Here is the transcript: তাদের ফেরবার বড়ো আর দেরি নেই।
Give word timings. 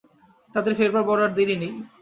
তাদের 0.55 0.73
ফেরবার 0.75 1.03
বড়ো 1.03 1.23
আর 1.23 1.31
দেরি 1.37 1.55
নেই। 1.55 1.73